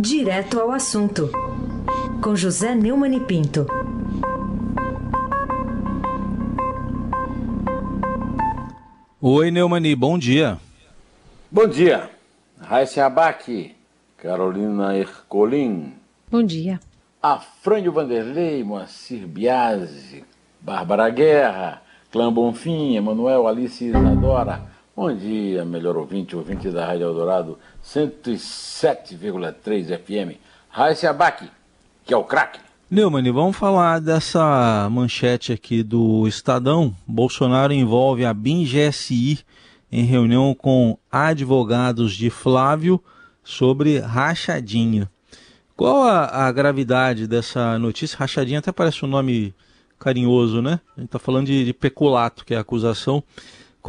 [0.00, 1.28] Direto ao assunto,
[2.22, 3.66] com José Neumann e Pinto.
[9.20, 10.56] Oi, Neumani, bom dia.
[11.50, 12.08] Bom dia.
[12.60, 13.74] Raíssa Abac,
[14.16, 15.94] Carolina Ercolim.
[16.30, 16.78] Bom dia.
[17.20, 20.24] Afrânio Vanderlei, Moacir Biasi,
[20.60, 24.62] Bárbara Guerra, Clã Bonfim, Emanuel, Alice Isadora.
[24.98, 30.34] Bom dia, melhor ouvinte, ouvinte da Rádio Eldorado 107,3 FM.
[30.68, 31.48] Raíssa Abac,
[32.04, 32.58] que é o craque.
[32.90, 36.92] Neumann, vamos falar dessa manchete aqui do Estadão.
[37.06, 39.38] Bolsonaro envolve a BIM-GSI
[39.92, 43.00] em reunião com advogados de Flávio
[43.44, 45.08] sobre rachadinha.
[45.76, 48.18] Qual a, a gravidade dessa notícia?
[48.18, 49.54] Rachadinha até parece um nome
[49.96, 50.80] carinhoso, né?
[50.96, 53.22] A gente está falando de, de, peculato, que é a acusação.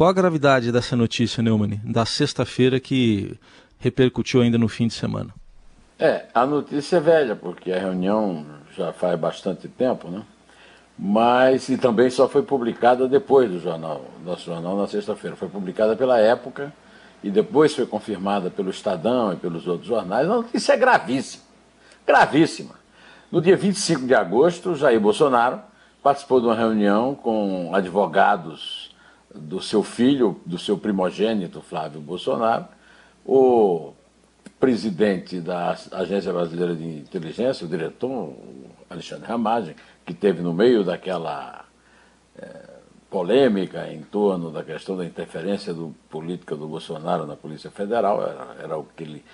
[0.00, 3.38] Qual a gravidade dessa notícia, Neumann, da sexta-feira que
[3.78, 5.28] repercutiu ainda no fim de semana?
[5.98, 10.22] É, a notícia é velha, porque a reunião já faz bastante tempo, né?
[10.98, 15.36] Mas e também só foi publicada depois do jornal, nosso jornal na sexta-feira.
[15.36, 16.72] Foi publicada pela época
[17.22, 20.26] e depois foi confirmada pelo Estadão e pelos outros jornais.
[20.26, 21.44] A notícia é gravíssima.
[22.06, 22.74] Gravíssima.
[23.30, 25.60] No dia 25 de agosto, Jair Bolsonaro
[26.02, 28.79] participou de uma reunião com advogados
[29.34, 32.66] do seu filho, do seu primogênito, Flávio Bolsonaro,
[33.24, 33.92] o
[34.58, 38.34] presidente da Agência Brasileira de Inteligência, o diretor
[38.88, 41.64] Alexandre Ramagem, que teve no meio daquela
[42.36, 42.70] é,
[43.10, 48.56] polêmica em torno da questão da interferência do, política do Bolsonaro na Polícia Federal, era,
[48.62, 49.24] era o que ele,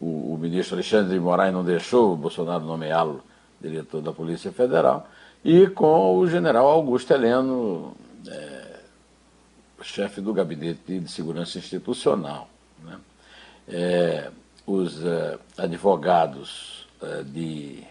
[0.00, 3.22] o, o, ministro Alexandre de Moraes não deixou o Bolsonaro nomeá-lo
[3.60, 5.08] diretor da Polícia Federal,
[5.44, 8.63] e com o general Augusto Heleno, é,
[9.84, 12.48] chefe do Gabinete de Segurança Institucional.
[12.82, 12.98] Né?
[13.68, 14.30] É,
[14.66, 17.84] os uh, advogados uh, de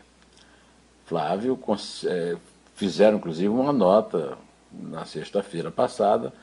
[1.05, 2.39] Flávio uh,
[2.75, 4.37] fizeram, inclusive, uma nota
[4.71, 6.33] na sexta-feira passada,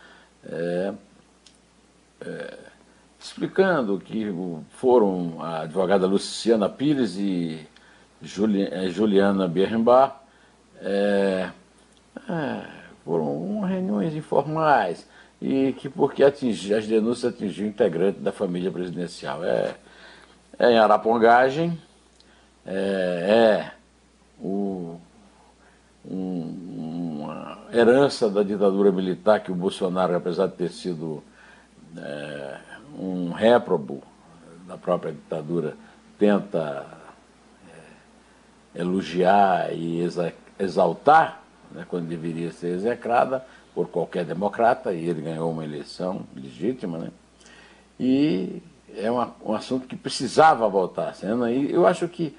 [3.19, 4.33] explicando que
[4.71, 7.67] foram a advogada Luciana Pires e
[8.23, 10.15] Juli Juliana Birrenbach
[13.05, 15.07] foram reuniões informais
[15.41, 19.43] e que porque atingi, as denúncias atingiam integrante da família presidencial.
[19.43, 19.75] É,
[20.59, 21.81] é em Arapongagem,
[22.67, 22.75] é,
[23.67, 23.73] é
[24.39, 24.99] o,
[26.05, 31.23] um, uma herança da ditadura militar que o Bolsonaro, apesar de ter sido
[31.97, 32.59] é,
[32.99, 34.03] um réprobo
[34.67, 35.75] da própria ditadura,
[36.19, 36.87] tenta
[38.75, 40.07] é, elogiar e
[40.59, 43.43] exaltar, né, quando deveria ser execrada
[43.75, 47.09] por qualquer democrata, e ele ganhou uma eleição legítima, né?
[47.99, 48.63] E
[48.97, 51.51] é uma, um assunto que precisava voltar à cena.
[51.51, 52.35] E eu acho que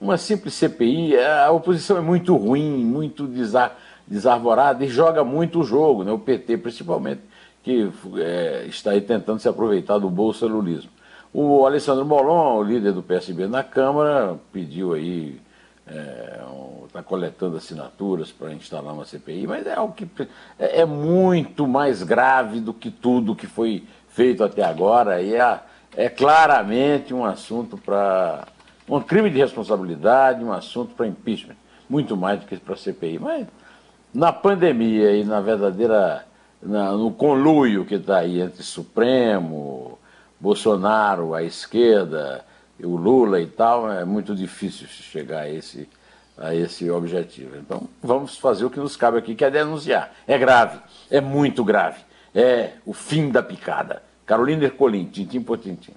[0.00, 3.76] uma simples CPI, a oposição é muito ruim, muito desar,
[4.06, 6.12] desarvorada e joga muito o jogo, né?
[6.12, 7.22] o PT principalmente,
[7.62, 10.90] que é, está aí tentando se aproveitar do bolsonarismo.
[11.32, 15.40] O Alessandro Molon, o líder do PSB na Câmara, pediu aí,
[15.86, 20.08] está é, coletando assinaturas para instalar uma CPI, mas é algo que
[20.58, 25.62] é, é, muito mais grave do que tudo que foi feito até agora e a
[25.96, 28.46] é claramente um assunto para.
[28.88, 31.56] um crime de responsabilidade, um assunto para impeachment,
[31.88, 33.18] muito mais do que para CPI.
[33.18, 33.46] Mas
[34.12, 36.26] na pandemia e na verdadeira.
[36.62, 39.98] Na, no conluio que está aí entre Supremo,
[40.40, 42.44] Bolsonaro, a esquerda,
[42.82, 45.88] o Lula e tal, é muito difícil chegar a esse,
[46.36, 47.56] a esse objetivo.
[47.56, 50.12] Então, vamos fazer o que nos cabe aqui, que é denunciar.
[50.26, 50.78] É grave,
[51.10, 52.00] é muito grave.
[52.34, 54.02] É o fim da picada.
[54.26, 55.92] Carolina Ercolim, tintim por tintim.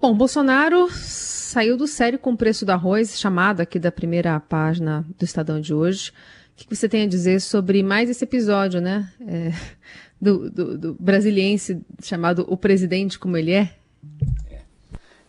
[0.00, 5.04] Bom, Bolsonaro saiu do sério com o preço do arroz, chamado aqui da primeira página
[5.18, 6.12] do Estadão de hoje.
[6.52, 9.10] O que você tem a dizer sobre mais esse episódio, né?
[9.26, 9.52] É,
[10.20, 13.74] do, do, do, brasiliense chamado O Presidente Como Ele É?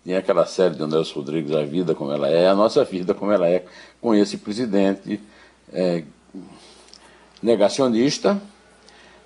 [0.06, 0.10] É?
[0.10, 3.32] Tem aquela série do Nelson Rodrigues, A Vida Como Ela É, a nossa vida como
[3.32, 3.66] ela é,
[4.02, 5.20] com esse presidente
[5.72, 6.04] é,
[7.42, 8.42] negacionista,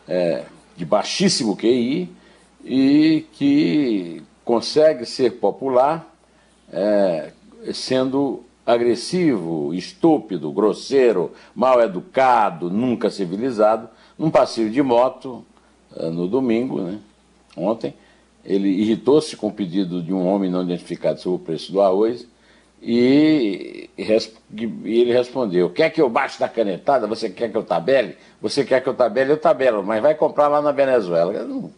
[0.07, 0.45] é,
[0.75, 2.09] de baixíssimo QI
[2.63, 6.13] e que consegue ser popular
[6.71, 7.31] é,
[7.73, 15.45] sendo agressivo, estúpido, grosseiro, mal educado, nunca civilizado, num passeio de moto
[15.95, 16.99] é, no domingo, né,
[17.55, 17.93] ontem.
[18.47, 22.25] Ele irritou-se com o pedido de um homem não identificado sobre o preço do arroz
[22.81, 27.07] e, ele respondeu: Quer que eu baixe da canetada?
[27.07, 28.15] Você quer que eu tabele?
[28.41, 29.33] Você quer que eu tabele?
[29.33, 31.33] Eu tabelo, mas vai comprar lá na Venezuela.
[31.43, 31.69] Não,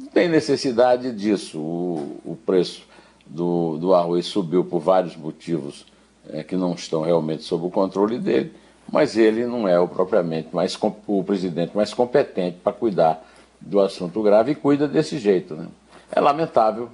[0.00, 2.82] não tem necessidade disso, o, o preço
[3.26, 5.84] do, do arroz subiu por vários motivos
[6.30, 8.52] é, que não estão realmente sob o controle dele,
[8.90, 13.26] mas ele não é o propriamente mais o presidente mais competente para cuidar
[13.60, 15.54] do assunto grave e cuida desse jeito.
[15.54, 15.66] Né?
[16.10, 16.90] É lamentável,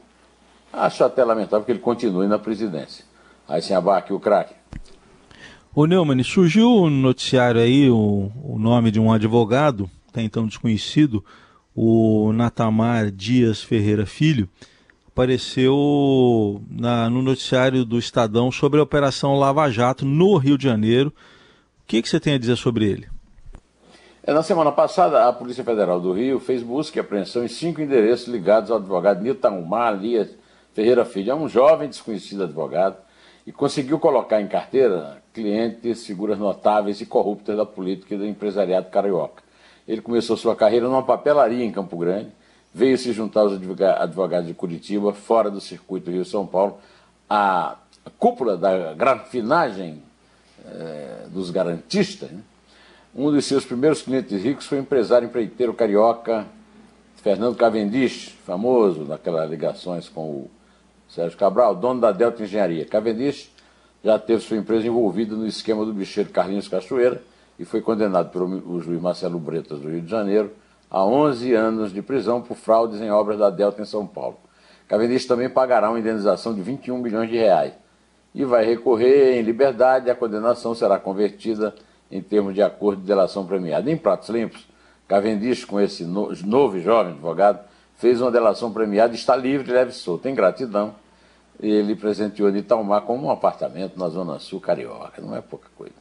[0.72, 3.04] acho até lamentável que ele continue na presidência.
[3.48, 4.54] Aí sem abaque o craque.
[5.74, 11.24] O Neumann, surgiu no noticiário aí o, o nome de um advogado, até então desconhecido,
[11.74, 14.48] o Natamar Dias Ferreira Filho,
[15.08, 21.08] apareceu na, no noticiário do Estadão sobre a Operação Lava Jato no Rio de Janeiro.
[21.08, 23.11] O que, que você tem a dizer sobre ele?
[24.24, 27.80] É, na semana passada, a Polícia Federal do Rio fez busca e apreensão em cinco
[27.80, 29.66] endereços ligados ao advogado Nilton
[30.00, 30.28] Dias
[30.72, 31.32] Ferreira Filho.
[31.32, 32.98] É um jovem desconhecido advogado
[33.44, 38.90] e conseguiu colocar em carteira clientes, figuras notáveis e corruptas da política e do empresariado
[38.90, 39.42] carioca.
[39.88, 42.30] Ele começou sua carreira numa papelaria em Campo Grande,
[42.72, 46.78] veio se juntar aos advogados de Curitiba, fora do circuito Rio-São Paulo.
[47.28, 47.74] A
[48.20, 50.00] cúpula da grafinagem
[50.64, 52.38] eh, dos garantistas, né?
[53.14, 56.46] Um dos seus primeiros clientes ricos foi o empresário empreiteiro carioca
[57.16, 60.50] Fernando Cavendish, famoso naquelas ligações com o
[61.08, 62.86] Sérgio Cabral, dono da Delta Engenharia.
[62.86, 63.52] Cavendish
[64.02, 67.22] já teve sua empresa envolvida no esquema do bicheiro Carlinhos Cachoeira
[67.58, 70.50] e foi condenado pelo juiz Marcelo Bretas do Rio de Janeiro
[70.90, 74.38] a 11 anos de prisão por fraudes em obras da Delta em São Paulo.
[74.88, 77.74] Cavendish também pagará uma indenização de 21 milhões de reais
[78.34, 80.10] e vai recorrer em liberdade.
[80.10, 81.74] A condenação será convertida
[82.12, 83.90] em termos de acordo de delação premiada.
[83.90, 84.66] Em pratos limpos,
[85.08, 87.60] Cavendish, com esse novo e jovem advogado,
[87.96, 90.28] fez uma delação premiada e está livre e leve solto.
[90.28, 90.94] Em gratidão,
[91.58, 95.94] ele presenteou de Italmar com um apartamento na Zona Sul Carioca, não é pouca coisa.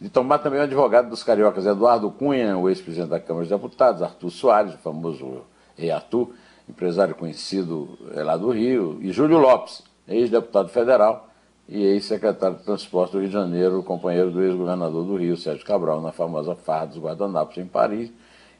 [0.00, 3.50] De Italmar também é o advogado dos cariocas Eduardo Cunha, o ex-presidente da Câmara dos
[3.50, 5.42] Deputados, Arthur Soares, o famoso
[5.76, 6.30] Rei Arthur,
[6.68, 11.27] empresário conhecido é, lá do Rio, e Júlio Lopes, ex-deputado federal
[11.68, 16.00] e ex-secretário de Transporte do Rio de Janeiro, companheiro do ex-governador do Rio, Sérgio Cabral,
[16.00, 18.10] na famosa farra dos guardanapos em Paris,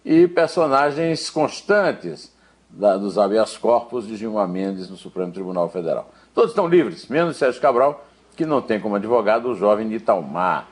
[0.05, 2.31] e personagens constantes
[2.69, 6.11] da, dos habeas corpus de Gilmar Mendes no Supremo Tribunal Federal.
[6.35, 8.07] Todos estão livres, menos Sérgio Cabral,
[8.37, 10.69] que não tem como advogado o jovem Italmar,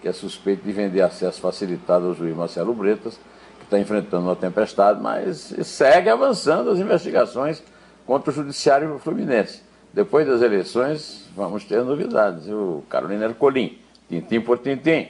[0.00, 3.18] que é suspeito de vender acesso facilitado ao juiz Marcelo Bretas,
[3.58, 7.62] que está enfrentando uma tempestade, mas segue avançando as investigações
[8.06, 9.69] contra o judiciário fluminense.
[9.92, 12.46] Depois das eleições, vamos ter novidades.
[12.48, 13.78] O Carolina Ercolim,
[14.08, 15.08] tintim por tintim.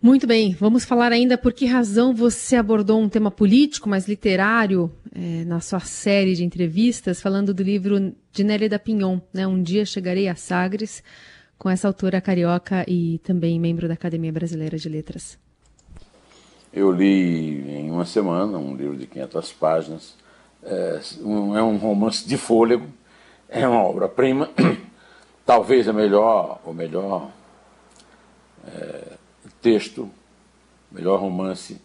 [0.00, 4.90] Muito bem, vamos falar ainda por que razão você abordou um tema político, mas literário,
[5.14, 9.46] é, na sua série de entrevistas, falando do livro de Nélida Pinhon, né?
[9.46, 11.04] Um Dia Chegarei a Sagres,
[11.56, 15.38] com essa autora carioca e também membro da Academia Brasileira de Letras.
[16.72, 20.16] Eu li em uma semana um livro de 500 páginas,
[20.64, 22.86] é um, é um romance de fôlego,
[23.48, 24.48] é uma obra-prima,
[25.44, 27.30] talvez a melhor, o melhor
[28.66, 29.12] é,
[29.60, 30.08] texto,
[30.90, 31.80] melhor romance.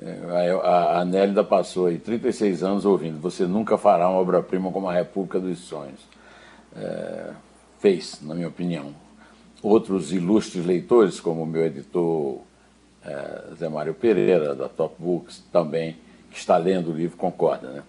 [0.00, 3.20] É, a, a Nélida passou aí 36 anos ouvindo.
[3.20, 6.00] Você nunca fará uma obra-prima como a República dos Sonhos.
[6.76, 7.30] É,
[7.78, 8.94] fez, na minha opinião.
[9.62, 12.40] Outros ilustres leitores, como o meu editor
[13.04, 15.96] é, Zé Mário Pereira, da Top Books, também,
[16.30, 17.68] que está lendo o livro, concorda.
[17.68, 17.82] Né?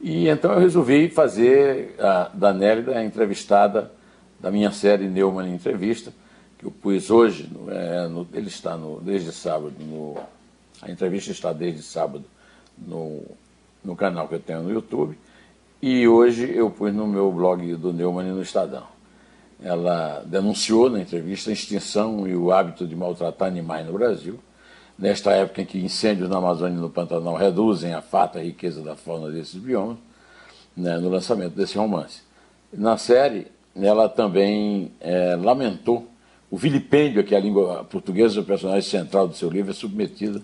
[0.00, 3.90] E então eu resolvi fazer a, da Nélida a entrevistada
[4.38, 6.12] da minha série Neumann Entrevista,
[6.58, 10.16] que eu pus hoje, é, no, ele está no, desde sábado, no,
[10.82, 12.24] a entrevista está desde sábado
[12.78, 13.22] no,
[13.82, 15.18] no canal que eu tenho no YouTube,
[15.80, 18.84] e hoje eu pus no meu blog do Neumann no Estadão.
[19.62, 24.38] Ela denunciou na entrevista a extinção e o hábito de maltratar animais no Brasil,
[24.98, 28.96] nesta época em que incêndios na Amazônia e no Pantanal reduzem a fata riqueza da
[28.96, 29.98] fauna desses biomas,
[30.76, 32.20] né, no lançamento desse romance.
[32.72, 36.08] Na série, ela também é, lamentou
[36.50, 40.40] o vilipêndio a que a língua portuguesa, o personagem central do seu livro, é submetida,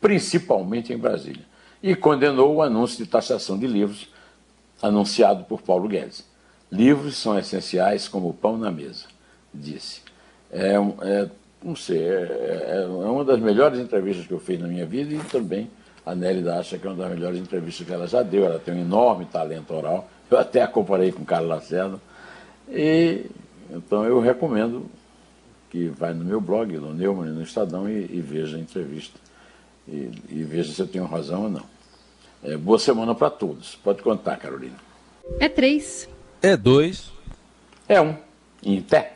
[0.00, 1.44] principalmente em Brasília.
[1.82, 4.08] E condenou o anúncio de taxação de livros
[4.82, 6.24] anunciado por Paulo Guedes.
[6.70, 9.06] Livros são essenciais como o pão na mesa,
[9.52, 10.02] disse.
[10.50, 11.30] É, é
[11.64, 15.14] não sei, é, é, é, uma das melhores entrevistas que eu fiz na minha vida
[15.14, 15.70] e também
[16.04, 18.44] a Nélida acha que é uma das melhores entrevistas que ela já deu.
[18.44, 20.06] Ela tem um enorme talento oral.
[20.30, 21.98] Eu até a comparei com Carlos Lacerda.
[22.68, 23.24] E,
[23.70, 24.84] então eu recomendo
[25.70, 29.18] que vai no meu blog, no Neumann, no Estadão, e, e veja a entrevista.
[29.88, 31.64] E, e, veja se eu tenho razão ou não.
[32.42, 33.74] É, boa semana para todos.
[33.76, 34.76] Pode contar, Carolina.
[35.40, 36.06] É três.
[36.42, 37.10] É dois.
[37.88, 38.14] É um.
[38.62, 39.13] Em pé.